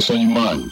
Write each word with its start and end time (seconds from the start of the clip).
same 0.00 0.32
mind. 0.32 0.69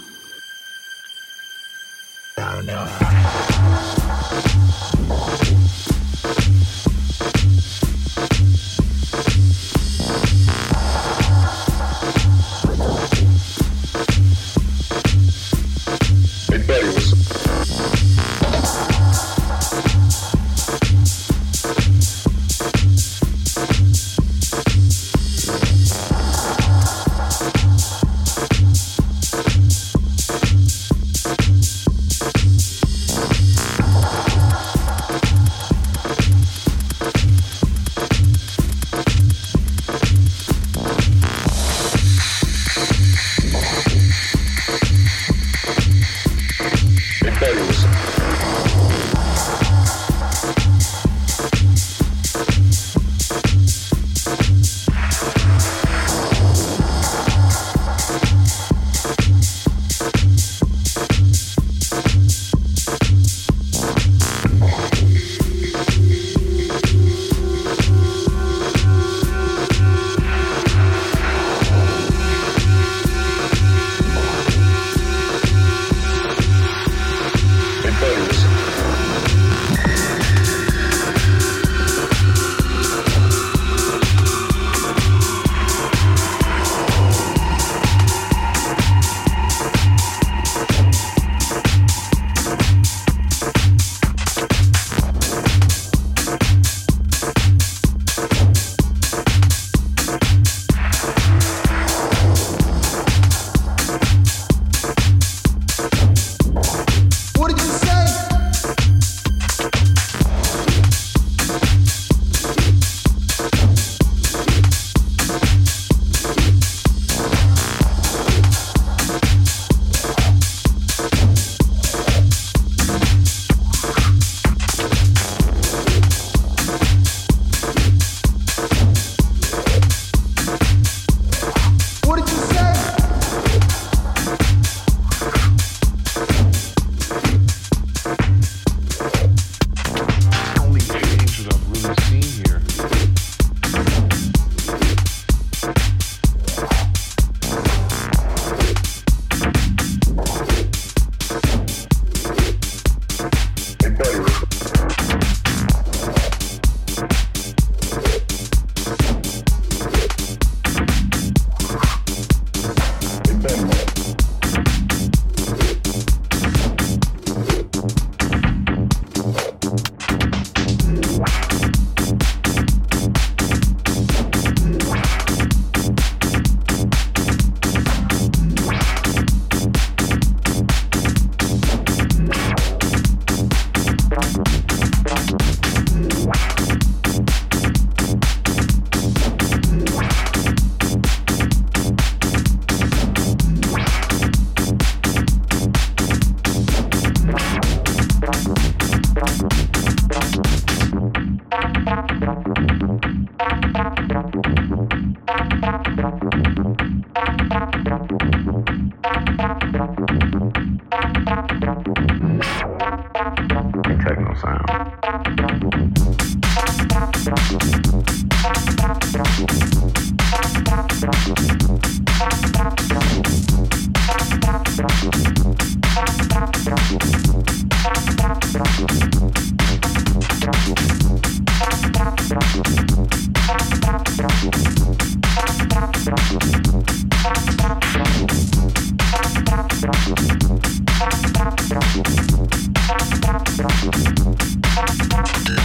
Thank 244.01 245.49
you. 245.49 245.58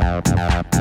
Música 0.00 0.71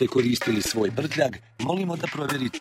ste 0.00 0.06
koristili 0.06 0.62
svoj 0.62 0.90
prtljag, 0.96 1.36
molimo 1.58 1.96
da 1.96 2.06
provjerite. 2.06 2.59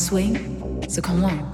swing? 0.00 0.88
So 0.88 1.02
come 1.02 1.24
on. 1.24 1.49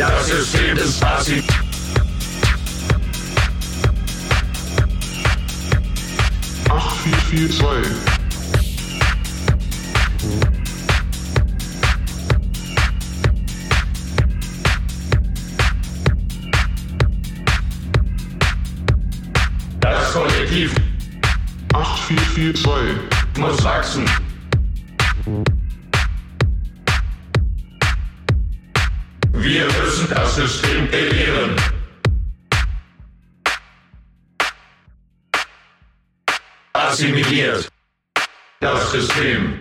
Das 0.00 0.28
System 0.28 0.76
des 0.76 0.98
Passiv. 0.98 1.44
Acht 6.70 6.96
vier 7.02 7.16
vier 7.28 7.50
zwei. 7.50 7.82
Das 19.80 20.12
Kollektiv 20.14 20.74
Acht 21.74 21.98
vier 22.04 22.18
vier 22.18 22.54
zwei. 22.54 22.80
muss 23.36 23.62
wachsen. 23.62 24.06
Assimiliert. 37.40 37.68
Das 38.60 38.92
System. 38.92 39.60